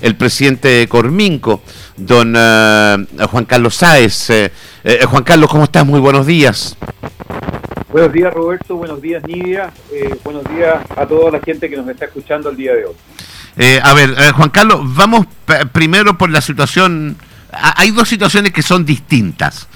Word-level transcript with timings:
el 0.00 0.16
presidente 0.16 0.68
de 0.68 0.88
Corminco, 0.88 1.62
don 1.96 2.34
Juan 2.34 3.44
Carlos 3.46 3.74
Sáez. 3.74 4.28
Juan 5.08 5.24
Carlos, 5.24 5.50
¿cómo 5.50 5.64
estás? 5.64 5.84
Muy 5.86 6.00
buenos 6.00 6.26
días. 6.26 6.76
Buenos 7.90 8.12
días 8.12 8.34
Roberto, 8.34 8.76
buenos 8.76 9.00
días 9.00 9.22
Nidia, 9.26 9.72
buenos 10.22 10.44
días 10.54 10.84
a 10.96 11.06
toda 11.06 11.30
la 11.30 11.40
gente 11.40 11.70
que 11.70 11.76
nos 11.76 11.88
está 11.88 12.04
escuchando 12.04 12.50
el 12.50 12.56
día 12.56 12.74
de 12.74 12.84
hoy. 12.84 12.94
a 13.82 13.94
ver, 13.94 14.14
Juan 14.32 14.50
Carlos, 14.50 14.80
vamos 14.82 15.26
primero 15.72 16.18
por 16.18 16.30
la 16.30 16.40
situación. 16.40 17.16
Hay 17.52 17.92
dos 17.92 18.08
situaciones 18.08 18.52
que 18.52 18.62
son 18.62 18.84
distintas. 18.84 19.68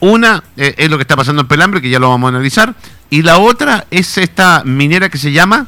Una 0.00 0.44
eh, 0.56 0.74
es 0.76 0.90
lo 0.90 0.98
que 0.98 1.02
está 1.02 1.16
pasando 1.16 1.42
en 1.42 1.48
Pelambre, 1.48 1.80
que 1.80 1.88
ya 1.88 1.98
lo 1.98 2.10
vamos 2.10 2.28
a 2.28 2.36
analizar, 2.36 2.74
y 3.08 3.22
la 3.22 3.38
otra 3.38 3.86
es 3.90 4.18
esta 4.18 4.62
minera 4.64 5.08
que 5.08 5.18
se 5.18 5.32
llama... 5.32 5.66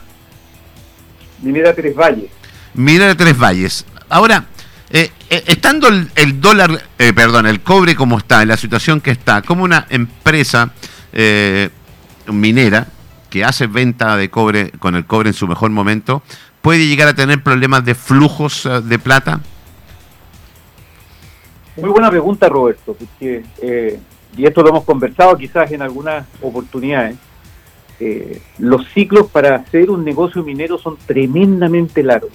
Minera 1.41 1.75
Tres 1.75 1.95
Valles. 1.95 2.31
Minera 2.75 3.15
Tres 3.15 3.39
Valles. 3.39 3.87
Ahora, 4.09 4.47
eh, 4.91 5.11
eh, 5.31 5.45
estando 5.47 5.89
el, 5.89 6.41
dólar, 6.41 6.83
perdón, 6.97 7.47
el 7.47 7.61
cobre 7.61 7.95
como 7.95 8.19
está, 8.19 8.43
en 8.43 8.49
la 8.49 8.57
situación 8.57 9.01
que 9.01 9.11
está, 9.11 9.43
como 9.43 9.65
una 9.65 9.87
empresa 9.91 10.73
minera 12.27 12.87
que 13.30 13.45
hace 13.45 13.66
venta 13.66 14.16
de 14.16 14.30
cobre 14.30 14.71
con 14.73 14.95
el 14.95 15.05
cobre 15.07 15.30
en 15.30 15.35
su 15.35 15.49
mejor 15.49 15.71
momento, 15.71 16.23
puede 16.63 16.87
llegar 16.87 17.09
a 17.09 17.15
tener 17.15 17.43
problemas 17.43 17.85
de 17.85 17.95
flujos 17.95 18.69
de 18.85 18.99
plata? 18.99 19.41
Muy 21.77 21.91
buena 21.91 22.11
pregunta, 22.11 22.49
Roberto, 22.49 22.95
porque 22.95 23.99
y 24.37 24.47
esto 24.47 24.63
lo 24.63 24.69
hemos 24.71 24.85
conversado 24.85 25.37
quizás 25.37 25.71
en 25.73 25.83
algunas 25.83 26.27
oportunidades, 26.43 27.16
eh, 28.01 28.41
los 28.59 28.87
ciclos 28.88 29.29
para 29.30 29.57
hacer 29.57 29.91
un 29.91 30.05
negocio 30.05 30.43
minero 30.45 30.79
son 30.79 30.97
tremendamente 31.07 32.02
largos. 32.02 32.30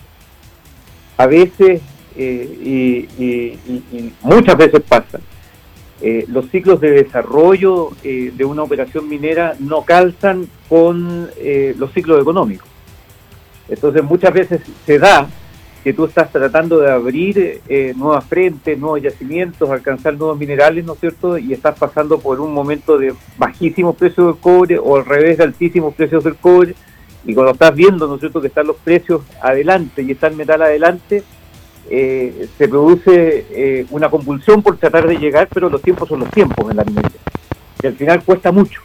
A 1.23 1.27
veces, 1.27 1.82
eh, 2.18 3.08
y, 3.18 4.09
muchas 4.22 4.58
veces 4.58 4.81
pasa, 4.81 5.20
eh, 6.02 6.25
los 6.28 6.50
ciclos 6.50 6.81
de 6.81 6.92
desarrollo 6.92 7.92
de 8.03 8.44
una 8.44 8.64
operación 8.64 9.08
minera 9.08 9.56
no 9.59 9.84
calzan 9.84 10.50
con 10.67 11.30
los 11.78 11.94
ciclos 11.94 12.22
económicos. 12.22 12.67
Entonces 13.70 14.03
muchas 14.03 14.34
veces 14.34 14.62
se 14.86 15.00
da 15.00 15.30
que 15.84 15.94
tú 15.94 16.06
estás 16.06 16.31
tratando 16.31 16.80
de 16.80 16.92
abrir 16.92 17.62
eh, 17.67 17.94
nuevas 17.95 18.25
frentes, 18.25 18.78
nuevos 18.78 19.02
yacimientos, 19.02 19.69
alcanzar 19.69 20.14
nuevos 20.16 20.38
minerales, 20.38 20.86
¿no 20.86 20.94
es 20.94 21.00
cierto? 21.00 21.38
Y 21.38 21.53
estás 21.53 21.78
pasando 21.78 22.19
por 22.19 22.40
un 22.40 22.53
momento 22.53 22.97
de 22.97 23.14
bajísimos 23.38 23.95
precios 23.95 24.28
del 24.28 24.42
cobre 24.42 24.78
o 24.78 24.97
al 24.97 25.06
revés 25.06 25.38
de 25.38 25.44
altísimos 25.44 25.94
precios 25.94 26.23
del 26.23 26.36
cobre. 26.36 26.75
Y 27.25 27.33
cuando 27.33 27.53
estás 27.53 27.73
viendo, 27.73 28.07
¿no 28.07 28.41
que 28.41 28.47
están 28.47 28.67
los 28.67 28.77
precios 28.77 29.21
adelante 29.41 30.02
y 30.02 30.11
está 30.11 30.27
el 30.27 30.35
metal 30.35 30.61
adelante, 30.61 31.23
eh, 31.89 32.47
se 32.57 32.67
produce 32.67 33.45
eh, 33.52 33.85
una 33.91 34.09
compulsión 34.09 34.61
por 34.61 34.77
tratar 34.77 35.07
de 35.07 35.17
llegar, 35.17 35.47
pero 35.53 35.69
los 35.69 35.81
tiempos 35.81 36.09
son 36.09 36.21
los 36.21 36.29
tiempos 36.31 36.69
en 36.69 36.77
la 36.77 36.83
minería. 36.83 37.19
Y 37.81 37.88
al 37.88 37.94
final 37.94 38.23
cuesta 38.23 38.51
mucho. 38.51 38.81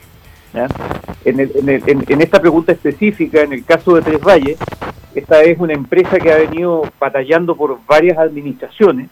En, 1.25 1.41
en, 1.41 2.21
esta 2.21 2.41
pregunta 2.41 2.73
específica, 2.73 3.43
en 3.43 3.53
el 3.53 3.65
caso 3.65 3.95
de 3.95 4.03
Tres 4.03 4.21
Valles, 4.21 4.59
esta 5.15 5.43
es 5.43 5.59
una 5.59 5.75
empresa 5.75 6.19
que 6.19 6.33
ha 6.33 6.39
venido 6.39 6.83
batallando 6.99 7.55
por 7.55 7.79
varias 7.87 8.19
administraciones, 8.19 9.09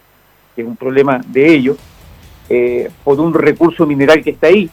que 0.55 0.63
es 0.63 0.67
un 0.67 0.77
problema 0.77 1.21
de 1.27 1.55
ellos, 1.55 1.77
eh, 2.49 2.91
por 3.05 3.21
un 3.21 3.35
recurso 3.35 3.87
mineral 3.87 4.23
que 4.23 4.31
está 4.31 4.47
ahí 4.47 4.71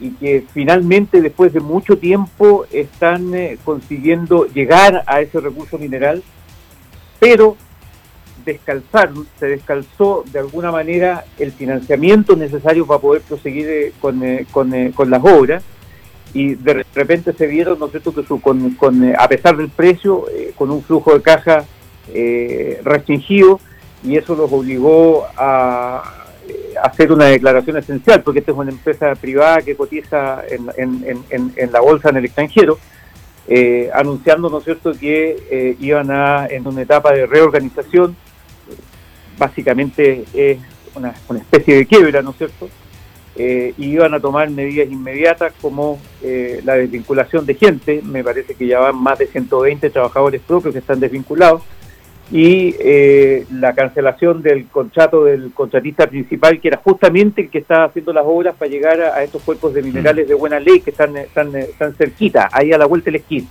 y 0.00 0.10
que 0.10 0.44
finalmente 0.52 1.20
después 1.20 1.52
de 1.52 1.60
mucho 1.60 1.98
tiempo 1.98 2.66
están 2.72 3.34
eh, 3.34 3.58
consiguiendo 3.64 4.46
llegar 4.46 5.02
a 5.06 5.20
ese 5.20 5.40
recurso 5.40 5.78
mineral, 5.78 6.22
pero 7.20 7.56
descalzaron, 8.44 9.26
se 9.38 9.46
descalzó 9.46 10.24
de 10.30 10.40
alguna 10.40 10.70
manera 10.70 11.24
el 11.38 11.52
financiamiento 11.52 12.36
necesario 12.36 12.86
para 12.86 13.00
poder 13.00 13.22
proseguir 13.22 13.66
eh, 13.68 13.92
con, 14.00 14.20
con, 14.50 14.92
con 14.92 15.10
las 15.10 15.24
obras 15.24 15.62
y 16.34 16.56
de 16.56 16.84
repente 16.94 17.32
se 17.32 17.46
vieron, 17.46 17.78
¿no 17.78 17.90
que 17.90 18.00
con, 18.00 18.70
con, 18.70 19.04
eh, 19.04 19.14
a 19.16 19.28
pesar 19.28 19.56
del 19.56 19.70
precio, 19.70 20.26
eh, 20.30 20.52
con 20.56 20.70
un 20.72 20.82
flujo 20.82 21.14
de 21.14 21.22
caja 21.22 21.64
eh, 22.12 22.80
restringido 22.84 23.60
y 24.02 24.16
eso 24.16 24.34
los 24.34 24.52
obligó 24.52 25.26
a, 25.36 26.23
hacer 26.82 27.12
una 27.12 27.26
declaración 27.26 27.76
esencial, 27.76 28.22
porque 28.22 28.40
esta 28.40 28.52
es 28.52 28.58
una 28.58 28.70
empresa 28.70 29.14
privada 29.14 29.62
que 29.62 29.76
cotiza 29.76 30.42
en, 30.48 30.68
en, 30.76 31.52
en, 31.56 31.72
la 31.72 31.80
bolsa 31.80 32.10
en 32.10 32.16
el 32.16 32.24
extranjero, 32.24 32.78
anunciando, 33.92 34.48
¿no 34.50 34.60
cierto?, 34.60 34.92
que 34.92 35.76
iban 35.80 36.10
a, 36.10 36.46
en 36.46 36.66
una 36.66 36.82
etapa 36.82 37.12
de 37.12 37.26
reorganización, 37.26 38.16
básicamente 39.38 40.24
es 40.34 40.58
una, 40.94 41.14
especie 41.38 41.76
de 41.76 41.86
quiebra, 41.86 42.22
¿no 42.22 42.30
es 42.30 42.36
cierto?, 42.36 42.68
eh, 43.36 43.74
y 43.76 43.86
iban 43.86 44.14
a 44.14 44.20
tomar 44.20 44.48
medidas 44.48 44.88
inmediatas 44.88 45.52
como 45.60 45.98
eh, 46.22 46.60
la 46.64 46.74
desvinculación 46.74 47.44
de 47.44 47.54
gente, 47.54 48.00
me 48.04 48.22
parece 48.22 48.54
que 48.54 48.66
ya 48.66 48.78
van 48.78 48.96
más 48.96 49.18
de 49.18 49.26
120 49.26 49.90
trabajadores 49.90 50.40
propios 50.40 50.72
que 50.72 50.78
están 50.78 51.00
desvinculados, 51.00 51.62
y 52.30 52.74
eh, 52.78 53.46
la 53.52 53.74
cancelación 53.74 54.42
del 54.42 54.66
contrato 54.68 55.24
del 55.24 55.52
contratista 55.52 56.06
principal, 56.06 56.60
que 56.60 56.68
era 56.68 56.78
justamente 56.78 57.42
el 57.42 57.50
que 57.50 57.58
estaba 57.58 57.84
haciendo 57.84 58.12
las 58.12 58.24
obras 58.26 58.54
para 58.56 58.70
llegar 58.70 59.00
a, 59.00 59.22
estos 59.22 59.42
cuerpos 59.42 59.74
de 59.74 59.82
minerales 59.82 60.26
de 60.26 60.34
buena 60.34 60.58
ley 60.58 60.80
que 60.80 60.90
están, 60.90 61.16
están, 61.16 61.54
están 61.54 61.94
cerquita, 61.94 62.48
ahí 62.50 62.72
a 62.72 62.78
la 62.78 62.86
vuelta 62.86 63.06
del 63.06 63.16
esquí. 63.16 63.46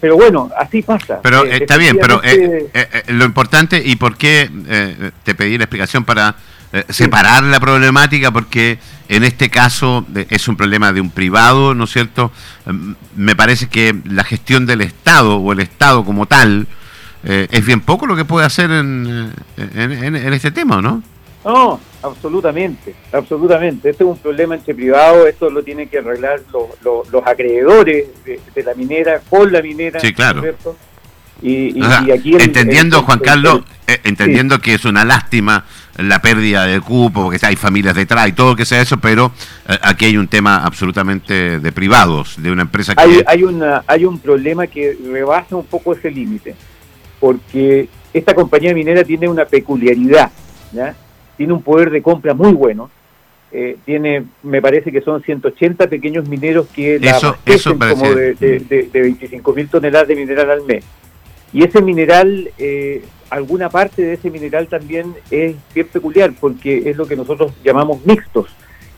pero 0.00 0.16
bueno, 0.16 0.50
así 0.56 0.82
pasa. 0.82 1.20
Pero 1.22 1.44
está 1.44 1.76
bien, 1.76 1.98
pero 2.00 2.20
lo 3.08 3.24
importante 3.24 3.82
y 3.84 3.96
por 3.96 4.16
qué 4.16 4.48
te 5.24 5.34
pedí 5.34 5.58
la 5.58 5.64
explicación 5.64 6.04
para 6.04 6.36
eh, 6.76 6.84
separar 6.90 7.42
la 7.42 7.58
problemática 7.58 8.30
porque 8.30 8.78
en 9.08 9.24
este 9.24 9.48
caso 9.48 10.04
es 10.28 10.46
un 10.46 10.56
problema 10.56 10.92
de 10.92 11.00
un 11.00 11.08
privado, 11.08 11.74
¿no 11.74 11.84
es 11.84 11.90
cierto? 11.90 12.30
Mm, 12.66 12.92
me 13.16 13.34
parece 13.34 13.68
que 13.68 13.96
la 14.04 14.24
gestión 14.24 14.66
del 14.66 14.82
Estado 14.82 15.36
o 15.36 15.52
el 15.52 15.60
Estado 15.60 16.04
como 16.04 16.26
tal 16.26 16.66
eh, 17.24 17.48
es 17.50 17.64
bien 17.64 17.80
poco 17.80 18.06
lo 18.06 18.14
que 18.14 18.26
puede 18.26 18.44
hacer 18.44 18.70
en, 18.70 19.32
en, 19.56 20.32
este 20.34 20.50
tema, 20.50 20.82
¿no? 20.82 21.02
No, 21.46 21.80
absolutamente, 22.02 22.94
absolutamente. 23.10 23.88
Este 23.88 24.04
es 24.04 24.10
un 24.10 24.18
problema 24.18 24.54
entre 24.54 24.74
privados, 24.74 25.26
esto 25.28 25.48
lo 25.48 25.62
tienen 25.62 25.88
que 25.88 25.98
arreglar 25.98 26.42
los, 26.82 27.26
acreedores 27.26 28.08
de, 28.26 28.62
la 28.62 28.74
minera 28.74 29.22
con 29.30 29.50
la 29.50 29.62
minera. 29.62 29.98
Sí, 29.98 30.12
claro. 30.12 30.42
Y, 31.42 31.82
aquí 32.12 32.36
entendiendo, 32.38 33.02
Juan 33.02 33.20
Carlos, 33.20 33.62
eh, 33.86 33.98
entendiendo 34.04 34.60
que 34.60 34.74
es 34.74 34.84
una 34.84 35.04
lástima 35.04 35.64
la 35.98 36.20
pérdida 36.20 36.66
de 36.66 36.80
cupo, 36.80 37.24
porque 37.24 37.44
hay 37.44 37.56
familias 37.56 37.94
detrás 37.94 38.28
y 38.28 38.32
todo 38.32 38.56
que 38.56 38.64
sea 38.64 38.80
eso, 38.80 38.98
pero 38.98 39.32
eh, 39.68 39.76
aquí 39.82 40.06
hay 40.06 40.16
un 40.16 40.28
tema 40.28 40.64
absolutamente 40.64 41.58
de 41.58 41.72
privados, 41.72 42.40
de 42.42 42.50
una 42.50 42.62
empresa 42.62 42.94
que... 42.94 43.02
Hay, 43.02 43.22
hay, 43.26 43.42
una, 43.42 43.82
hay 43.86 44.04
un 44.04 44.18
problema 44.18 44.66
que 44.66 44.96
rebasa 45.10 45.56
un 45.56 45.66
poco 45.66 45.94
ese 45.94 46.10
límite, 46.10 46.54
porque 47.20 47.88
esta 48.12 48.34
compañía 48.34 48.74
minera 48.74 49.04
tiene 49.04 49.28
una 49.28 49.44
peculiaridad, 49.44 50.30
¿ya? 50.72 50.94
tiene 51.36 51.52
un 51.52 51.62
poder 51.62 51.90
de 51.90 52.02
compra 52.02 52.34
muy 52.34 52.52
bueno, 52.52 52.90
eh, 53.52 53.76
tiene, 53.84 54.24
me 54.42 54.60
parece 54.60 54.90
que 54.90 55.00
son 55.00 55.22
180 55.22 55.86
pequeños 55.86 56.28
mineros 56.28 56.66
que 56.68 56.98
la 56.98 57.12
eso, 57.12 57.36
eso 57.46 57.78
como 57.78 58.14
de, 58.14 58.34
de, 58.34 58.58
de, 58.58 58.88
de 58.92 59.00
25 59.00 59.52
mil 59.54 59.68
toneladas 59.68 60.08
de 60.08 60.16
mineral 60.16 60.50
al 60.50 60.62
mes. 60.64 60.84
Y 61.52 61.62
ese 61.62 61.80
mineral 61.80 62.50
eh, 62.58 63.04
alguna 63.30 63.68
parte 63.68 64.02
de 64.02 64.14
ese 64.14 64.30
mineral 64.30 64.68
también 64.68 65.14
es 65.30 65.54
bien 65.74 65.86
peculiar 65.88 66.32
porque 66.38 66.88
es 66.90 66.96
lo 66.96 67.06
que 67.06 67.16
nosotros 67.16 67.52
llamamos 67.64 68.04
mixtos, 68.04 68.48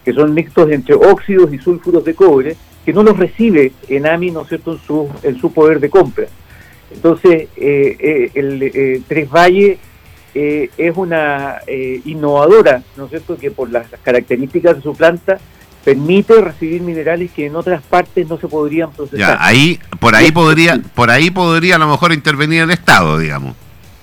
que 0.05 0.12
son 0.12 0.34
mixtos 0.34 0.71
entre 0.71 0.94
óxidos 0.94 1.53
y 1.53 1.59
sulfuros 1.59 2.05
de 2.05 2.15
cobre, 2.15 2.56
que 2.84 2.93
no 2.93 3.03
los 3.03 3.16
recibe 3.16 3.72
Enami, 3.89 4.31
¿no 4.31 4.43
es 4.43 4.49
cierto?, 4.49 4.72
en 4.72 4.78
su, 4.78 5.09
en 5.22 5.39
su 5.39 5.53
poder 5.53 5.81
de 5.81 5.91
compra. 5.91 6.27
Entonces, 6.91 7.49
eh, 7.56 7.97
eh, 7.99 8.31
el 8.34 8.62
eh, 8.62 9.03
Tres 9.06 9.28
Valle 9.31 9.78
es 10.34 10.97
una 10.97 11.57
innovadora, 12.04 12.83
¿no 12.97 13.04
es 13.07 13.10
cierto?, 13.10 13.36
que 13.36 13.51
por 13.51 13.71
las, 13.71 13.89
características 14.03 14.77
de 14.77 14.83
su 14.83 14.95
planta 14.95 15.39
permite 15.84 16.41
recibir 16.41 16.81
minerales 16.81 17.33
que 17.33 17.47
en 17.47 17.57
otras 17.57 17.83
partes 17.83 18.28
no 18.28 18.39
se 18.39 18.47
podrían 18.47 18.92
procesar. 18.92 19.19
Ya, 19.19 19.39
ahí, 19.41 19.81
por 19.98 20.15
ahí 20.15 20.31
podría, 20.31 20.81
por 20.95 21.10
ahí 21.10 21.31
podría 21.31 21.77
a 21.77 21.78
lo 21.78 21.89
mejor 21.89 22.13
intervenir 22.13 22.63
el 22.63 22.71
Estado, 22.71 23.19
digamos. 23.19 23.57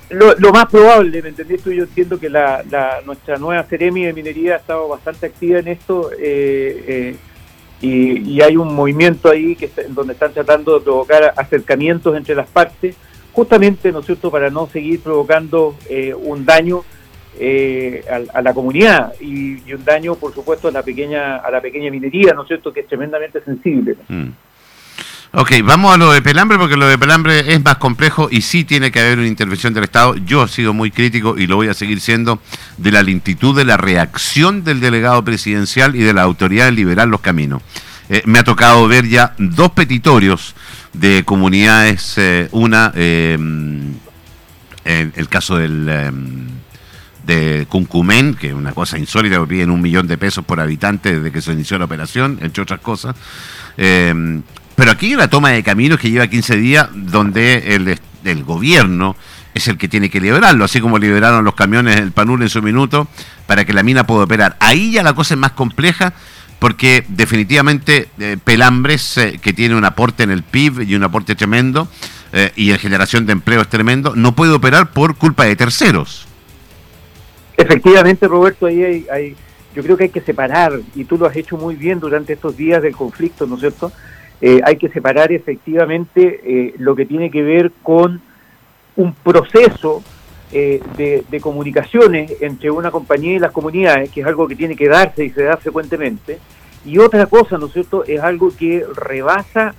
Lo, 0.10 0.52
más 0.52 0.68
probable, 0.68 1.22
¿me 1.22 1.30
entendiste? 1.30 1.76
Yo 1.76 1.84
entiendo 1.84 2.20
que 2.20 2.30
la, 2.30 2.64
nuestra 3.06 3.38
nueva 3.38 3.64
Ceremi 3.64 4.06
de 4.06 4.14
Minería 4.14 4.54
ha 4.54 4.58
estado 4.58 4.88
bastante 4.88 5.26
activa 5.26 5.60
en 5.60 5.68
esto 5.68 6.12
eh, 6.12 6.84
eh, 6.88 7.16
y, 7.82 8.42
hay 8.42 8.56
un 8.56 8.74
movimiento 8.74 9.30
ahí 9.30 9.56
que 9.56 9.70
donde 9.90 10.14
están 10.14 10.32
tratando 10.32 10.78
de 10.78 10.84
provocar 10.84 11.34
acercamientos 11.36 12.16
entre 12.16 12.36
las 12.36 12.48
partes, 12.48 12.96
justamente, 13.34 13.92
¿no 13.92 14.00
es 14.00 14.06
cierto?, 14.06 14.30
para 14.30 14.50
no 14.50 14.68
seguir 14.68 15.02
provocando 15.02 15.76
eh, 15.90 16.14
un 16.14 16.46
daño 16.46 16.84
a, 18.34 18.42
la 18.42 18.54
comunidad 18.54 19.14
y, 19.20 19.74
un 19.74 19.84
daño, 19.84 20.16
por 20.16 20.34
supuesto, 20.34 20.68
a 20.68 20.72
la 20.72 20.84
pequeña 20.84 21.38
a 21.38 21.50
la 21.52 21.62
pequeña 21.62 21.90
minería, 21.90 22.34
¿no 22.34 22.44
es 22.44 22.48
cierto?, 22.48 22.72
que 22.72 22.82
es 22.82 22.88
tremendamente 22.88 23.42
sensible. 23.42 23.96
Mm. 24.08 24.30
Ok, 25.38 25.52
vamos 25.66 25.94
a 25.94 25.98
lo 25.98 26.14
de 26.14 26.22
Pelambre 26.22 26.58
porque 26.58 26.78
lo 26.78 26.88
de 26.88 26.98
Pelambre 26.98 27.54
es 27.54 27.62
más 27.62 27.76
complejo 27.76 28.30
y 28.32 28.40
sí 28.40 28.64
tiene 28.64 28.90
que 28.90 29.02
haber 29.02 29.20
una 29.20 29.28
intervención 29.28 29.74
del 29.74 29.84
Estado. 29.84 30.16
Yo 30.16 30.46
he 30.46 30.48
sido 30.48 30.74
muy 30.74 30.92
crítico 30.92 31.38
y 31.38 31.46
lo 31.46 31.58
voy 31.58 31.68
a 31.68 31.74
seguir 31.74 32.00
siendo 32.00 32.40
de 32.78 32.94
la 32.94 33.04
lentitud 33.04 33.54
de 33.54 33.66
la 33.66 33.76
reacción 33.76 34.64
del 34.64 34.80
delegado 34.80 35.26
presidencial 35.26 35.94
y 35.98 36.04
de 36.04 36.14
la 36.14 36.22
autoridad 36.22 36.72
liberar 36.72 37.10
los 37.10 37.20
caminos. 37.20 37.62
Eh, 38.08 38.22
me 38.24 38.40
ha 38.40 38.46
tocado 38.46 38.88
ver 38.88 39.10
ya 39.10 39.36
dos 39.38 39.72
petitorios 39.72 40.56
de 40.94 41.26
comunidades, 41.26 42.14
eh, 42.18 42.48
una, 42.54 42.94
eh, 42.96 43.34
en 43.34 44.00
el 44.86 45.28
caso 45.28 45.58
del 45.58 45.86
de 47.26 47.66
Cuncumén, 47.68 48.36
que 48.36 48.48
es 48.48 48.54
una 48.54 48.72
cosa 48.72 48.98
insólita, 48.98 49.38
que 49.42 49.48
piden 49.48 49.72
un 49.72 49.82
millón 49.82 50.08
de 50.08 50.18
pesos 50.18 50.46
por 50.46 50.62
habitante 50.62 51.18
desde 51.18 51.34
que 51.34 51.42
se 51.42 51.52
inició 51.52 51.78
la 51.78 51.86
operación, 51.86 52.40
entre 52.42 52.64
otras 52.64 52.80
cosas. 52.80 53.18
Pero 54.76 54.92
aquí 54.92 55.08
hay 55.08 55.16
una 55.16 55.30
toma 55.30 55.50
de 55.52 55.64
caminos 55.64 56.00
que 56.00 56.12
lleva 56.12 56.28
15 56.28 56.56
días 56.58 56.90
donde 56.94 57.76
el, 57.76 58.00
el 58.24 58.44
gobierno 58.44 59.16
es 59.54 59.70
el 59.70 59.78
que 59.78 59.88
tiene 59.88 60.10
que 60.10 60.20
liberarlo, 60.20 60.66
así 60.66 60.82
como 60.82 61.00
liberaron 61.00 61.46
los 61.46 61.56
camiones 61.56 61.96
del 61.96 62.12
Panul 62.12 62.42
en 62.42 62.50
su 62.50 62.62
minuto 62.62 63.08
para 63.48 63.64
que 63.64 63.72
la 63.72 63.84
mina 63.84 64.06
pueda 64.06 64.26
operar. 64.26 64.58
Ahí 64.60 64.92
ya 64.92 65.02
la 65.02 65.14
cosa 65.14 65.34
es 65.34 65.40
más 65.40 65.52
compleja 65.52 66.14
porque 66.60 67.06
definitivamente 67.08 68.10
eh, 68.20 68.38
Pelambres, 68.44 69.18
eh, 69.18 69.40
que 69.42 69.54
tiene 69.54 69.76
un 69.76 69.86
aporte 69.86 70.24
en 70.24 70.32
el 70.32 70.44
PIB 70.44 70.82
y 70.82 70.96
un 70.96 71.04
aporte 71.04 71.36
tremendo 71.36 71.88
eh, 72.34 72.52
y 72.56 72.72
en 72.72 72.80
generación 72.80 73.26
de 73.26 73.32
empleo 73.32 73.62
es 73.62 73.70
tremendo, 73.70 74.14
no 74.16 74.36
puede 74.36 74.52
operar 74.52 74.92
por 74.92 75.16
culpa 75.16 75.46
de 75.46 75.56
terceros. 75.56 76.28
Efectivamente, 77.56 78.28
Roberto, 78.28 78.66
ahí 78.66 78.84
hay, 78.84 79.06
hay, 79.10 79.36
yo 79.74 79.84
creo 79.84 79.96
que 79.96 80.06
hay 80.06 80.10
que 80.10 80.22
separar, 80.22 80.74
y 80.96 81.06
tú 81.06 81.18
lo 81.18 81.28
has 81.28 81.36
hecho 81.36 81.56
muy 81.56 81.76
bien 81.76 82.02
durante 82.02 82.34
estos 82.34 82.58
días 82.58 82.82
del 82.82 82.94
conflicto, 82.94 83.46
¿no 83.48 83.56
es 83.56 83.62
cierto? 83.62 83.92
Eh, 84.42 84.60
hay 84.64 84.76
que 84.76 84.90
separar 84.90 85.32
efectivamente 85.32 86.42
eh, 86.44 86.76
lo 86.78 86.96
que 86.96 87.06
tiene 87.06 87.32
que 87.32 87.42
ver 87.42 87.72
con 87.82 88.22
un 88.98 89.14
proceso 89.14 90.04
eh, 90.52 90.82
de, 90.98 91.40
comunicaciones 91.40 92.34
entre 92.42 92.70
una 92.70 92.92
compañía 92.92 93.36
y 93.36 93.40
las 93.40 93.52
comunidades, 93.52 94.10
que 94.10 94.22
es 94.22 94.28
algo 94.28 94.48
que 94.48 94.56
tiene 94.56 94.76
que 94.76 94.88
darse 94.88 95.26
y 95.26 95.30
se 95.30 95.44
da 95.44 95.58
frecuentemente, 95.58 96.40
y 96.86 96.98
otra 97.00 97.26
cosa, 97.26 97.58
¿no 97.58 97.68
es 97.68 97.74
cierto?, 97.74 98.04
es 98.06 98.22
algo 98.22 98.52
que 98.56 98.86
rebasa 98.96 99.74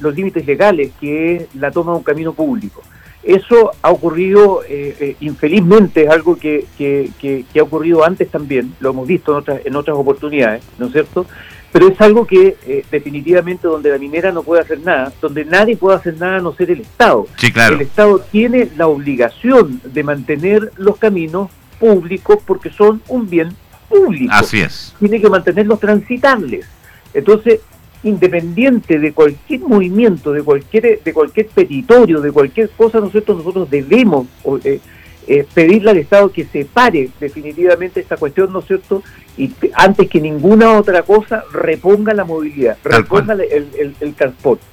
los 0.00 0.14
límites 0.14 0.46
legales, 0.46 0.92
que 1.00 1.34
es 1.34 1.54
la 1.56 1.72
toma 1.72 1.90
de 1.90 1.98
un 1.98 2.04
camino 2.04 2.32
público. 2.34 2.82
Eso 3.24 3.72
ha 3.82 3.90
ocurrido, 3.90 4.60
infelizmente, 5.18 6.04
es 6.04 6.10
algo 6.10 6.36
que, 6.36 6.66
que, 6.78 7.44
ha 7.58 7.62
ocurrido 7.62 8.04
antes 8.04 8.30
también, 8.30 8.74
lo 8.78 8.90
hemos 8.90 9.08
visto 9.08 9.32
en 9.32 9.38
otras, 9.38 9.66
en 9.66 9.74
otras 9.74 9.96
oportunidades, 9.96 10.62
¿no 10.78 10.86
es 10.86 10.92
cierto?, 10.92 11.26
pero 11.72 11.88
es 11.88 12.00
algo 12.00 12.26
que 12.26 12.56
eh, 12.66 12.84
definitivamente 12.90 13.66
donde 13.66 13.90
la 13.90 13.98
minera 13.98 14.30
no 14.30 14.42
puede 14.42 14.60
hacer 14.60 14.80
nada, 14.80 15.10
donde 15.22 15.44
nadie 15.46 15.76
puede 15.76 15.96
hacer 15.96 16.18
nada 16.18 16.36
a 16.36 16.40
no 16.40 16.54
ser 16.54 16.70
el 16.70 16.82
Estado. 16.82 17.26
Sí, 17.38 17.50
claro. 17.50 17.76
El 17.76 17.80
Estado 17.80 18.18
tiene 18.30 18.68
la 18.76 18.86
obligación 18.86 19.80
de 19.82 20.02
mantener 20.04 20.70
los 20.76 20.98
caminos 20.98 21.50
públicos 21.80 22.38
porque 22.46 22.70
son 22.70 23.00
un 23.08 23.28
bien 23.28 23.56
público. 23.88 24.32
Así 24.34 24.60
es. 24.60 24.94
Tiene 24.98 25.20
que 25.20 25.30
mantenerlos 25.30 25.80
transitables. 25.80 26.66
Entonces, 27.14 27.60
independiente 28.02 28.98
de 28.98 29.12
cualquier 29.12 29.60
movimiento, 29.60 30.32
de 30.32 30.42
cualquier 30.42 31.02
de 31.02 31.12
cualquier 31.12 31.46
petitorio, 31.48 32.20
de 32.20 32.32
cualquier 32.32 32.68
cosa, 32.70 33.00
nosotros 33.00 33.38
nosotros 33.38 33.70
debemos 33.70 34.26
eh, 34.64 34.80
eh, 35.26 35.46
pedirle 35.54 35.90
al 35.90 35.98
Estado 35.98 36.32
que 36.32 36.44
separe 36.44 37.10
definitivamente 37.20 38.00
esta 38.00 38.16
cuestión, 38.16 38.52
¿no 38.52 38.58
es 38.58 38.66
cierto? 38.66 39.02
Y 39.36 39.52
antes 39.74 40.08
que 40.08 40.20
ninguna 40.20 40.76
otra 40.76 41.02
cosa, 41.02 41.44
reponga 41.52 42.12
la 42.12 42.24
movilidad, 42.24 42.76
reponga 42.82 43.34
el, 43.34 43.94
el, 44.00 44.14
transporte. 44.14 44.64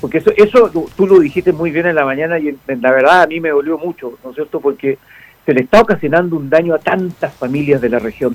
Porque 0.00 0.18
eso, 0.18 0.32
eso 0.36 0.70
tú 0.96 1.06
lo 1.06 1.20
dijiste 1.20 1.52
muy 1.52 1.70
bien 1.70 1.86
en 1.86 1.94
la 1.94 2.04
mañana 2.04 2.38
y 2.38 2.56
la 2.66 2.90
verdad 2.90 3.22
a 3.22 3.26
mí 3.26 3.38
me 3.38 3.50
dolió 3.50 3.78
mucho, 3.78 4.18
¿no 4.24 4.30
es 4.30 4.36
cierto? 4.36 4.60
Porque 4.60 4.98
se 5.44 5.52
le 5.52 5.60
está 5.60 5.80
ocasionando 5.80 6.36
un 6.36 6.48
daño 6.48 6.74
a 6.74 6.78
tantas 6.78 7.34
familias 7.34 7.80
de 7.80 7.88
la 7.88 7.98
región. 7.98 8.34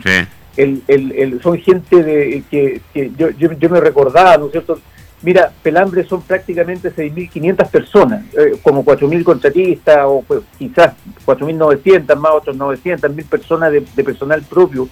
El, 0.55 0.83
el, 0.87 1.41
son 1.41 1.59
gente 1.59 2.03
de, 2.03 2.43
que, 2.49 2.81
yo, 3.17 3.29
yo, 3.31 3.51
yo 3.53 3.69
me 3.69 3.79
recordaba, 3.79 4.37
¿no 4.37 4.45
es 4.45 4.51
cierto? 4.51 4.79
Mira, 5.23 5.51
Pelambre 5.63 6.03
son 6.03 6.21
prácticamente 6.21 6.93
6.500 6.93 7.69
personas, 7.69 8.25
eh, 8.37 8.57
como 8.61 8.85
4.000 8.85 9.23
contratistas 9.23 9.99
o 10.05 10.23
pues, 10.27 10.41
quizás 10.59 10.93
4.900, 11.25 12.15
más 12.15 12.33
otros 12.33 12.55
900, 12.55 13.11
1.000 13.11 13.25
personas 13.25 13.71
de, 13.71 14.03
personal 14.03 14.43
propio. 14.43 14.87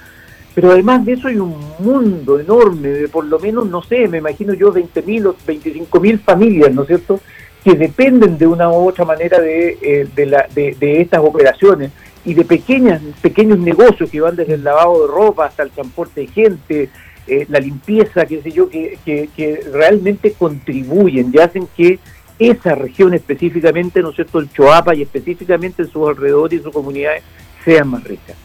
Pero 0.55 0.71
además 0.71 1.05
de 1.05 1.13
eso 1.13 1.27
hay 1.27 1.37
un 1.37 1.55
mundo 1.79 2.39
enorme 2.39 2.87
de 2.87 3.07
por 3.07 3.25
lo 3.25 3.37
menos, 3.39 3.67
no 3.67 3.83
sé, 3.83 4.07
me 4.07 4.17
imagino 4.17 4.53
yo 4.53 4.73
20.000 4.73 5.27
o 5.27 5.35
25.000 5.35 6.19
familias, 6.19 6.73
¿no 6.73 6.81
es 6.83 6.87
cierto?, 6.87 7.19
que 7.63 7.73
dependen 7.73 8.37
de 8.37 8.47
una 8.47 8.69
u 8.69 8.87
otra 8.87 9.05
manera 9.05 9.39
de, 9.39 9.77
eh, 9.81 10.07
de, 10.15 10.25
la, 10.27 10.47
de, 10.53 10.75
de 10.79 11.01
estas 11.01 11.19
operaciones 11.19 11.91
y 12.23 12.33
de 12.33 12.45
pequeñas, 12.45 13.01
pequeños 13.21 13.59
negocios 13.59 14.09
que 14.09 14.21
van 14.21 14.35
desde 14.35 14.55
el 14.55 14.63
lavado 14.63 15.01
de 15.01 15.13
ropa 15.13 15.45
hasta 15.45 15.63
el 15.63 15.71
transporte 15.71 16.21
de 16.21 16.27
gente, 16.27 16.89
eh, 17.27 17.45
la 17.49 17.59
limpieza, 17.59 18.25
qué 18.25 18.41
sé 18.41 18.51
yo, 18.51 18.69
que, 18.69 18.99
que, 19.03 19.61
realmente 19.71 20.33
contribuyen 20.33 21.31
y 21.33 21.39
hacen 21.39 21.67
que 21.75 21.99
esa 22.37 22.75
región 22.75 23.13
específicamente, 23.13 24.01
¿no 24.01 24.09
es 24.09 24.15
cierto?, 24.15 24.39
el 24.39 24.51
Choapa 24.51 24.93
y 24.93 25.01
específicamente 25.01 25.83
en 25.83 25.89
sus 25.89 26.07
alrededores 26.07 26.59
y 26.59 26.63
sus 26.63 26.73
comunidades 26.73 27.23
sean 27.63 27.87
más 27.87 28.03
ricas. 28.03 28.35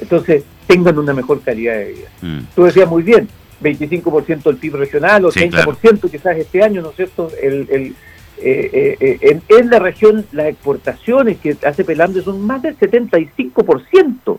Entonces, 0.00 0.44
tengan 0.66 0.98
una 0.98 1.12
mejor 1.12 1.40
calidad 1.42 1.74
de 1.76 1.92
vida. 1.92 2.08
Mm. 2.22 2.40
Tú 2.54 2.64
decías 2.64 2.88
muy 2.88 3.02
bien, 3.02 3.28
25% 3.62 4.42
del 4.42 4.56
PIB 4.56 4.74
regional 4.74 5.24
o 5.24 5.30
30% 5.30 6.10
quizás 6.10 6.36
este 6.36 6.62
año, 6.62 6.82
¿no 6.82 6.90
es 6.90 6.96
cierto?, 6.96 7.30
el, 7.40 7.68
el 7.70 7.94
eh, 8.38 8.96
eh, 9.00 9.18
en, 9.22 9.42
en, 9.48 9.70
la 9.70 9.78
región 9.78 10.26
las 10.32 10.46
exportaciones 10.46 11.38
que 11.38 11.56
hace 11.64 11.84
Pelambre 11.84 12.22
son 12.22 12.42
más 12.42 12.62
del 12.62 12.76
75%. 12.78 14.38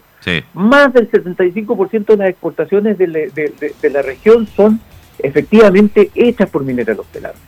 Más 0.53 0.93
del 0.93 1.09
75% 1.09 2.05
de 2.05 2.17
las 2.17 2.29
exportaciones 2.29 2.97
de, 2.97 3.89
la 3.89 4.01
región 4.01 4.47
son 4.47 4.79
efectivamente 5.19 6.11
hechas 6.15 6.49
por 6.49 6.63
Mineros 6.63 7.05
Pelambres. 7.07 7.41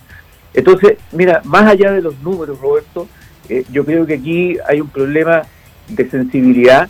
Entonces, 0.54 0.98
mira, 1.12 1.42
más 1.44 1.68
allá 1.68 1.92
de 1.92 2.01
los 2.01 2.19
números, 2.22 2.60
Roberto, 2.60 3.07
eh, 3.50 3.63
yo 3.72 3.86
creo 3.86 4.06
que 4.06 4.16
aquí 4.16 4.57
hay 4.68 4.81
un 4.81 4.90
problema 4.90 5.44
de 5.88 6.10
sensibilidad, 6.10 6.90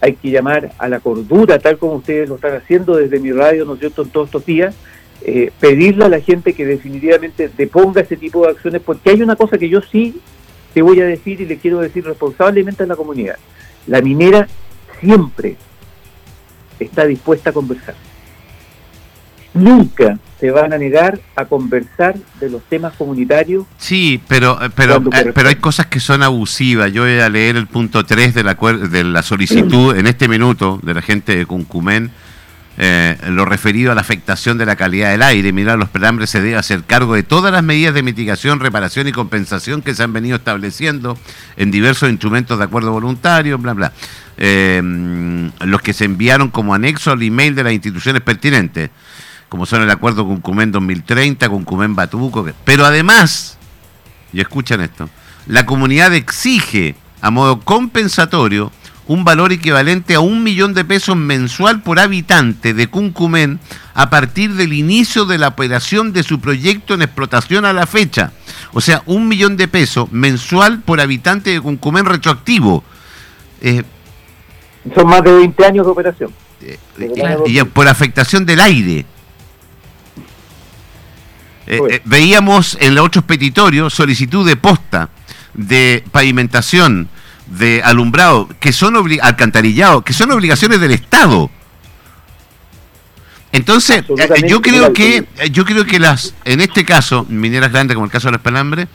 hay 0.00 0.14
que 0.14 0.30
llamar 0.30 0.72
a 0.78 0.88
la 0.88 1.00
cordura, 1.00 1.58
tal 1.58 1.78
como 1.78 1.94
ustedes 1.94 2.28
lo 2.28 2.36
están 2.36 2.54
haciendo 2.54 2.96
desde 2.96 3.18
mi 3.18 3.32
radio, 3.32 3.64
¿no 3.64 3.74
es 3.74 3.80
cierto?, 3.80 4.02
en 4.02 4.10
todos 4.10 4.28
estos 4.28 4.46
días, 4.46 4.74
eh, 5.22 5.52
pedirle 5.60 6.06
a 6.06 6.08
la 6.08 6.20
gente 6.20 6.54
que 6.54 6.64
definitivamente 6.64 7.50
deponga 7.56 8.00
ese 8.00 8.16
tipo 8.16 8.44
de 8.44 8.52
acciones, 8.52 8.80
porque 8.84 9.10
hay 9.10 9.22
una 9.22 9.36
cosa 9.36 9.58
que 9.58 9.68
yo 9.68 9.80
sí 9.82 10.20
te 10.72 10.82
voy 10.82 11.00
a 11.00 11.04
decir 11.04 11.40
y 11.40 11.46
le 11.46 11.58
quiero 11.58 11.80
decir 11.80 12.04
responsablemente 12.04 12.84
a 12.84 12.86
la 12.86 12.96
comunidad. 12.96 13.36
La 13.86 14.00
minera 14.00 14.48
siempre 15.00 15.56
está 16.78 17.04
dispuesta 17.06 17.50
a 17.50 17.52
conversar. 17.52 17.94
Nunca 19.52 20.18
se 20.38 20.50
van 20.50 20.72
a 20.72 20.78
negar 20.78 21.20
a 21.36 21.44
conversar 21.44 22.16
de 22.38 22.48
los 22.48 22.62
temas 22.62 22.94
comunitarios. 22.94 23.66
Sí, 23.76 24.22
pero 24.26 24.58
pero 24.74 25.02
eh, 25.12 25.32
pero 25.34 25.48
hay 25.48 25.56
cosas 25.56 25.86
que 25.86 26.00
son 26.00 26.22
abusivas. 26.22 26.92
Yo 26.92 27.02
voy 27.02 27.18
a 27.18 27.28
leer 27.28 27.56
el 27.56 27.66
punto 27.66 28.04
3 28.04 28.32
de 28.32 28.44
la, 28.44 28.54
de 28.54 29.04
la 29.04 29.22
solicitud 29.22 29.94
en 29.98 30.06
este 30.06 30.28
minuto 30.28 30.78
de 30.82 30.94
la 30.94 31.02
gente 31.02 31.36
de 31.36 31.46
Cuncumén 31.46 32.10
eh, 32.82 33.18
lo 33.28 33.44
referido 33.44 33.92
a 33.92 33.94
la 33.94 34.00
afectación 34.00 34.56
de 34.56 34.64
la 34.64 34.74
calidad 34.74 35.10
del 35.10 35.20
aire. 35.20 35.52
Mira, 35.52 35.76
los 35.76 35.90
pelambres 35.90 36.30
se 36.30 36.40
debe 36.40 36.56
hacer 36.56 36.82
cargo 36.84 37.14
de 37.14 37.22
todas 37.22 37.52
las 37.52 37.62
medidas 37.62 37.92
de 37.92 38.02
mitigación, 38.02 38.58
reparación 38.58 39.06
y 39.06 39.12
compensación 39.12 39.82
que 39.82 39.94
se 39.94 40.02
han 40.02 40.14
venido 40.14 40.36
estableciendo 40.36 41.18
en 41.58 41.70
diversos 41.70 42.08
instrumentos 42.08 42.56
de 42.56 42.64
acuerdo 42.64 42.90
voluntario, 42.92 43.58
bla, 43.58 43.74
bla. 43.74 43.92
Eh, 44.38 44.80
los 45.60 45.82
que 45.82 45.92
se 45.92 46.06
enviaron 46.06 46.48
como 46.48 46.72
anexo 46.72 47.12
al 47.12 47.22
email 47.22 47.54
de 47.54 47.64
las 47.64 47.74
instituciones 47.74 48.22
pertinentes, 48.22 48.88
como 49.50 49.66
son 49.66 49.82
el 49.82 49.90
acuerdo 49.90 50.26
con 50.26 50.40
Cumen 50.40 50.72
2030, 50.72 51.50
con 51.50 51.64
Cumen 51.64 51.94
Batuco. 51.94 52.48
Pero 52.64 52.86
además, 52.86 53.58
y 54.32 54.40
escuchan 54.40 54.80
esto, 54.80 55.10
la 55.46 55.66
comunidad 55.66 56.14
exige 56.14 56.94
a 57.20 57.30
modo 57.30 57.60
compensatorio 57.60 58.72
un 59.10 59.24
valor 59.24 59.50
equivalente 59.50 60.14
a 60.14 60.20
un 60.20 60.44
millón 60.44 60.72
de 60.72 60.84
pesos 60.84 61.16
mensual 61.16 61.82
por 61.82 61.98
habitante 61.98 62.74
de 62.74 62.86
Cuncumén 62.86 63.58
a 63.92 64.08
partir 64.08 64.54
del 64.54 64.72
inicio 64.72 65.24
de 65.24 65.36
la 65.36 65.48
operación 65.48 66.12
de 66.12 66.22
su 66.22 66.38
proyecto 66.38 66.94
en 66.94 67.02
explotación 67.02 67.64
a 67.64 67.72
la 67.72 67.88
fecha. 67.88 68.30
O 68.72 68.80
sea, 68.80 69.02
un 69.06 69.26
millón 69.26 69.56
de 69.56 69.66
pesos 69.66 70.12
mensual 70.12 70.82
por 70.82 71.00
habitante 71.00 71.50
de 71.50 71.60
Cuncumén 71.60 72.04
retroactivo. 72.04 72.84
Eh, 73.60 73.82
Son 74.94 75.08
más 75.08 75.24
de 75.24 75.32
20 75.32 75.64
años 75.64 75.86
de 75.86 75.90
operación. 75.90 76.30
Eh, 76.62 76.78
y, 77.46 77.60
por 77.64 77.88
afectación 77.88 78.46
del 78.46 78.60
aire. 78.60 79.06
Eh, 81.66 82.00
veíamos 82.04 82.78
en 82.80 82.94
los 82.94 83.06
otros 83.06 83.24
petitorios 83.24 83.92
solicitud 83.92 84.46
de 84.46 84.54
posta, 84.54 85.08
de 85.54 86.04
pavimentación, 86.12 87.08
de 87.50 87.82
alumbrado, 87.84 88.48
que 88.60 88.72
son 88.72 88.96
alcantarillado, 89.20 90.02
que 90.02 90.12
son 90.12 90.30
obligaciones 90.30 90.80
del 90.80 90.92
Estado. 90.92 91.50
Entonces, 93.52 94.04
eh, 94.08 94.46
yo 94.48 94.62
creo 94.62 94.92
que 94.92 95.26
yo 95.50 95.64
creo 95.64 95.84
que 95.84 95.98
las 95.98 96.34
en 96.44 96.60
este 96.60 96.84
caso, 96.84 97.26
mineras 97.28 97.72
grandes 97.72 97.96
como 97.96 98.06
el 98.06 98.12
caso 98.12 98.28
de 98.28 98.32
los 98.32 98.40
Pelambres, 98.40 98.86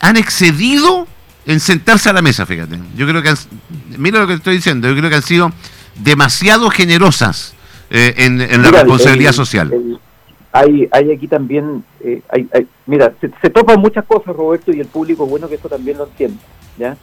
han 0.00 0.18
excedido 0.18 1.06
en 1.46 1.58
sentarse 1.58 2.10
a 2.10 2.12
la 2.12 2.20
mesa, 2.20 2.44
fíjate. 2.44 2.78
Yo 2.94 3.06
creo 3.06 3.22
que 3.22 3.32
mira 3.96 4.20
lo 4.20 4.26
que 4.26 4.34
estoy 4.34 4.56
diciendo, 4.56 4.88
yo 4.88 4.96
creo 4.96 5.08
que 5.08 5.16
han 5.16 5.22
sido 5.22 5.50
demasiado 5.96 6.68
generosas 6.68 7.54
eh, 7.88 8.14
en, 8.18 8.38
la 8.62 8.70
responsabilidad 8.70 9.32
social. 9.32 9.72
hay, 10.52 10.86
hay 10.92 11.10
aquí 11.10 11.26
también, 11.26 11.82
eh, 12.04 12.20
hay, 12.28 12.46
mira, 12.84 13.14
se, 13.22 13.30
se, 13.40 13.48
topan 13.48 13.80
muchas 13.80 14.04
cosas, 14.04 14.36
Roberto, 14.36 14.70
y 14.70 14.80
el 14.80 14.86
público, 14.86 15.26
bueno 15.26 15.48
que 15.48 15.54
esto 15.54 15.70
también 15.70 15.96
lo 15.96 16.04
entienda, 16.04 16.40
¿ya? 16.78 16.96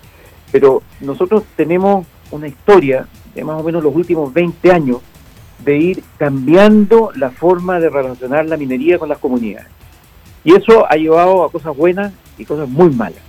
Pero 0.52 0.82
nosotros 1.02 1.44
tenemos 1.56 2.06
una 2.32 2.48
historia 2.48 3.08
de 3.36 3.44
más 3.44 3.60
o 3.60 3.64
menos 3.64 3.84
los 3.84 3.96
últimos 3.96 4.34
20 4.34 4.72
años 4.72 4.98
de 5.64 5.78
ir 5.78 6.04
cambiando 6.18 7.12
la 7.16 7.32
forma 7.32 7.80
de 7.80 7.90
relacionar 7.90 8.46
la 8.46 8.58
minería 8.58 9.00
con 9.00 9.10
las 9.10 9.18
comunidades. 9.18 9.68
Y 10.44 10.56
eso 10.56 10.90
ha 10.90 10.96
llevado 10.96 11.44
a 11.44 11.52
cosas 11.52 11.76
buenas 11.76 12.14
y 12.38 12.46
cosas 12.46 12.70
muy 12.70 12.90
malas. 12.90 13.20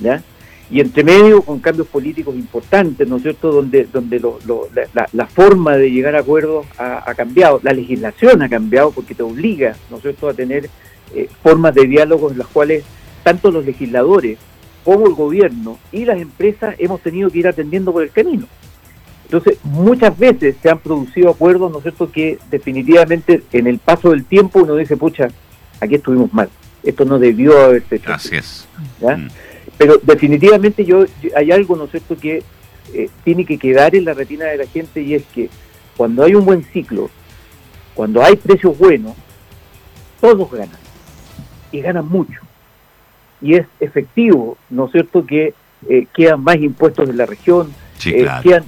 ¿ya? 0.00 0.22
Y 0.70 0.80
entre 0.80 1.04
medio, 1.04 1.42
con 1.42 1.60
cambios 1.60 1.86
políticos 1.88 2.34
importantes, 2.34 3.06
¿no 3.06 3.16
es 3.16 3.22
cierto?, 3.22 3.52
donde, 3.52 3.84
donde 3.92 4.18
lo, 4.20 4.38
la, 5.12 5.26
forma 5.26 5.76
de 5.76 5.90
llegar 5.90 6.16
a 6.16 6.20
acuerdos 6.20 6.64
ha, 6.78 7.12
cambiado, 7.14 7.60
la 7.62 7.72
legislación 7.72 8.42
ha 8.42 8.48
cambiado 8.48 8.90
porque 8.90 9.14
te 9.14 9.22
obliga, 9.22 9.76
¿no 9.90 9.96
es 9.96 10.02
cierto?, 10.02 10.28
a 10.28 10.34
tener 10.34 10.70
eh, 11.14 11.28
formas 11.42 11.74
de 11.74 11.86
diálogo 11.86 12.30
en 12.30 12.38
las 12.38 12.46
cuales 12.46 12.84
tanto 13.22 13.50
los 13.50 13.66
legisladores 13.66 14.38
como 14.84 15.06
el 15.06 15.14
gobierno 15.14 15.78
y 15.90 16.04
las 16.04 16.20
empresas 16.20 16.74
hemos 16.78 17.00
tenido 17.00 17.30
que 17.30 17.38
ir 17.38 17.48
atendiendo 17.48 17.92
por 17.92 18.02
el 18.02 18.10
camino. 18.10 18.46
Entonces, 19.24 19.58
muchas 19.62 20.18
veces 20.18 20.56
se 20.62 20.68
han 20.68 20.78
producido 20.78 21.30
acuerdos, 21.30 21.70
¿no 21.70 21.78
es 21.78 21.84
cierto?, 21.84 22.10
que 22.10 22.38
definitivamente 22.50 23.42
en 23.52 23.66
el 23.66 23.78
paso 23.78 24.10
del 24.10 24.24
tiempo 24.24 24.60
uno 24.60 24.76
dice, 24.76 24.96
pucha, 24.96 25.28
aquí 25.80 25.94
estuvimos 25.94 26.32
mal, 26.34 26.50
esto 26.82 27.04
no 27.04 27.18
debió 27.18 27.58
haberse 27.58 27.96
hecho. 27.96 28.12
Así 28.12 28.36
es. 28.36 28.68
Mm. 29.00 29.28
Pero 29.78 29.98
definitivamente 30.02 30.84
yo 30.84 31.06
hay 31.34 31.50
algo, 31.50 31.76
¿no 31.76 31.84
es 31.84 31.92
cierto?, 31.92 32.16
que 32.16 32.42
eh, 32.92 33.08
tiene 33.24 33.46
que 33.46 33.56
quedar 33.58 33.94
en 33.94 34.04
la 34.04 34.12
retina 34.12 34.46
de 34.46 34.58
la 34.58 34.66
gente 34.66 35.00
y 35.00 35.14
es 35.14 35.24
que 35.34 35.48
cuando 35.96 36.24
hay 36.24 36.34
un 36.34 36.44
buen 36.44 36.64
ciclo, 36.64 37.08
cuando 37.94 38.22
hay 38.22 38.36
precios 38.36 38.76
buenos, 38.76 39.14
todos 40.20 40.50
ganan 40.50 40.78
y 41.70 41.80
ganan 41.80 42.06
mucho 42.06 42.38
y 43.42 43.56
es 43.56 43.66
efectivo, 43.80 44.56
¿no 44.70 44.86
es 44.86 44.92
cierto?, 44.92 45.26
que 45.26 45.54
eh, 45.88 46.06
quedan 46.14 46.42
más 46.42 46.56
impuestos 46.56 47.08
en 47.08 47.16
la 47.16 47.26
región, 47.26 47.72
eh, 48.04 48.26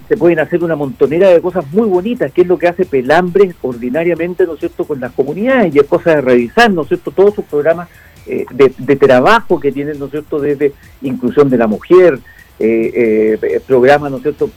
se 0.08 0.16
pueden 0.16 0.38
hacer 0.38 0.62
una 0.62 0.76
montonera 0.76 1.28
de 1.28 1.40
cosas 1.40 1.64
muy 1.72 1.88
bonitas, 1.88 2.32
que 2.32 2.42
es 2.42 2.46
lo 2.46 2.58
que 2.58 2.68
hace 2.68 2.84
Pelambre 2.84 3.54
ordinariamente, 3.62 4.46
¿no 4.46 4.54
es 4.54 4.60
cierto?, 4.60 4.84
con 4.84 5.00
las 5.00 5.12
comunidades, 5.12 5.74
y 5.74 5.78
es 5.78 5.86
cosa 5.86 6.16
de 6.16 6.20
revisar, 6.20 6.72
¿no 6.72 6.82
es 6.82 6.88
cierto?, 6.88 7.12
todos 7.12 7.34
sus 7.34 7.44
programas 7.44 7.88
eh, 8.26 8.46
de, 8.50 8.96
trabajo 8.96 9.60
que 9.60 9.72
tienen, 9.72 9.98
¿no 9.98 10.06
es 10.06 10.10
cierto?, 10.10 10.40
desde 10.40 10.72
inclusión 11.02 11.48
de 11.48 11.58
la 11.58 11.66
mujer, 11.66 12.18
programas, 13.66 14.10
¿no 14.10 14.16
es 14.18 14.22
cierto?, 14.22 14.50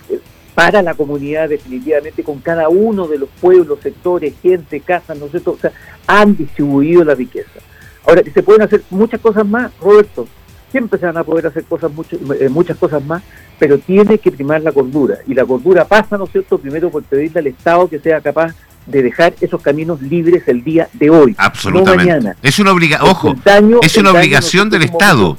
para 0.56 0.82
la 0.82 0.96
comunidad 0.96 1.50
definitivamente 1.50 2.24
con 2.24 2.40
cada 2.40 2.70
uno 2.70 3.08
de 3.08 3.20
los 3.20 3.30
pueblos, 3.40 3.80
sectores, 3.82 4.34
gente, 4.42 4.80
casas, 4.80 5.18
¿no 5.18 5.26
es 5.26 5.32
cierto?, 5.32 5.52
o 5.52 5.58
sea, 5.58 5.72
han 6.08 6.36
distribuido 6.36 7.04
la 7.04 7.14
riqueza. 7.14 7.60
Ahora, 8.08 8.22
se 8.34 8.42
pueden 8.42 8.62
hacer 8.62 8.84
muchas 8.90 9.20
cosas 9.20 9.46
más, 9.46 9.70
Roberto, 9.82 10.28
siempre 10.72 10.98
se 10.98 11.06
van 11.06 11.18
a 11.18 11.24
poder 11.24 11.48
hacer 11.48 11.66
cosas 11.66 11.92
mucho, 11.92 12.18
eh, 12.40 12.48
muchas 12.50 12.78
cosas 12.78 13.04
más, 13.04 13.22
pero 13.60 13.78
tiene 13.78 14.18
que 14.18 14.32
primar 14.32 14.62
la 14.62 14.72
cordura. 14.72 15.18
Y 15.28 15.34
la 15.34 15.46
cordura 15.46 15.86
pasa, 15.86 16.18
¿no 16.18 16.24
es 16.24 16.32
cierto?, 16.32 16.58
primero 16.58 16.90
por 16.90 17.04
pedirle 17.04 17.40
al 17.40 17.48
Estado 17.48 17.90
que 17.90 18.00
sea 18.00 18.22
capaz 18.22 18.56
de 18.86 19.04
dejar 19.04 19.34
esos 19.42 19.62
caminos 19.62 20.02
libres 20.02 20.48
el 20.48 20.64
día 20.64 20.88
de 20.94 21.10
hoy. 21.10 21.36
Absolutamente. 21.38 22.06
No 22.06 22.14
mañana. 22.14 22.38
Es 22.42 22.60
una 22.60 22.72
obligación, 22.72 23.10
ojo, 23.10 23.36
es 23.82 23.98
una 23.98 24.12
obligación 24.12 24.70
del 24.70 24.84
Estado. 24.84 25.36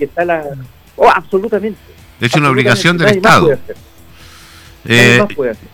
Oh, 0.97 1.09
absolutamente. 1.09 1.79
Es 2.21 2.35
una 2.35 2.51
obligación 2.51 2.99
del 2.99 3.09
Estado. 3.09 3.59
Eh, 4.85 5.27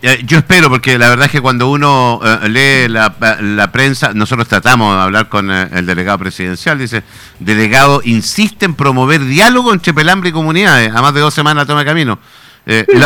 eh, 0.02 0.22
yo 0.24 0.38
espero, 0.38 0.68
porque 0.68 0.98
la 0.98 1.08
verdad 1.08 1.26
es 1.26 1.32
que 1.32 1.40
cuando 1.40 1.70
uno 1.70 2.20
eh, 2.24 2.48
lee 2.48 2.92
la, 2.92 3.70
prensa, 3.70 4.12
nosotros 4.14 4.48
tratamos 4.48 4.96
de 4.96 5.02
hablar 5.02 5.28
con 5.28 5.50
el 5.50 5.86
delegado 5.86 6.18
presidencial, 6.18 6.78
dice, 6.78 7.02
delegado 7.38 8.00
insiste 8.04 8.64
en 8.64 8.74
promover 8.74 9.24
diálogo 9.24 9.72
entre 9.72 9.92
Pelambre 9.92 10.30
y 10.30 10.32
comunidades, 10.32 10.92
a 10.92 11.02
más 11.02 11.14
de 11.14 11.20
dos 11.20 11.34
semanas 11.34 11.66
toma 11.66 11.84
camino. 11.84 12.18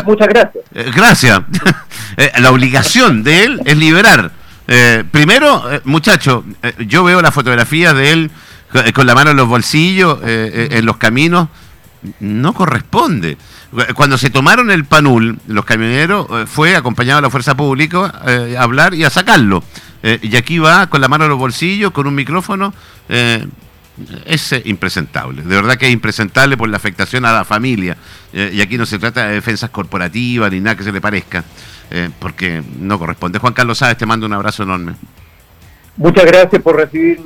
muchas 0.05 0.29
gracias. 0.29 0.65
gracias. 0.95 1.43
la 2.39 2.51
obligación 2.51 3.23
de 3.25 3.45
él 3.45 3.61
es 3.65 3.77
liberar. 3.77 4.31
primero, 5.11 5.65
muchacho, 5.85 6.45
yo 6.87 7.05
veo 7.05 7.21
la 7.21 7.33
fotografía 7.33 7.93
de 7.93 8.13
él 8.13 8.31
con 8.95 9.07
la 9.07 9.15
mano 9.15 9.33
en 9.33 9.37
los 9.37 9.49
bolsillos, 9.49 10.21
en 10.23 10.87
los 10.87 10.97
caminos, 10.97 11.49
no 12.21 12.55
corresponde. 12.55 13.37
Cuando 13.95 14.17
se 14.17 14.31
tomaron 14.31 14.71
el 14.71 14.87
panul, 14.87 15.39
los 15.47 15.65
camioneros, 15.65 16.27
eh, 16.31 16.47
fue 16.47 16.75
acompañado 16.75 17.19
a 17.19 17.23
la 17.23 17.31
fuerza 17.31 17.55
pública 17.55 18.23
eh, 18.27 18.57
a 18.59 18.63
hablar 18.63 18.95
y 18.95 19.05
a 19.05 19.11
sacarlo. 19.11 19.63
Eh, 20.03 20.19
y 20.23 20.37
aquí 20.37 20.59
va 20.59 20.87
con 20.87 21.01
la 21.01 21.09
mano 21.09 21.25
en 21.25 21.31
los 21.31 21.39
bolsillos, 21.39 21.91
con 21.91 22.07
un 22.07 22.15
micrófono. 22.15 22.73
es 24.27 24.55
impresentable, 24.65 25.43
de 25.43 25.57
verdad 25.57 25.77
que 25.77 25.87
es 25.87 25.93
impresentable 25.93 26.57
por 26.57 26.69
la 26.69 26.77
afectación 26.77 27.25
a 27.25 27.33
la 27.33 27.45
familia. 27.45 27.97
y 28.33 28.61
aquí 28.61 28.79
no 28.79 28.87
se 28.87 28.99
trata 28.99 29.27
de 29.27 29.35
defensas 29.35 29.71
corporativas 29.71 30.53
ni 30.53 30.61
nada 30.61 30.77
que 30.77 30.85
se 30.85 30.93
le 30.93 31.01
parezca, 31.01 31.43
porque 32.21 32.63
no 32.79 32.99
corresponde. 32.99 33.39
Juan 33.39 33.55
Carlos 33.55 33.79
Sáez, 33.79 33.99
te 33.99 34.07
mando 34.07 34.27
un 34.27 34.35
abrazo 34.35 34.63
enorme. 34.63 34.95
Muchas 35.97 36.27
gracias 36.27 36.63
por 36.63 36.77
recibir 36.77 37.17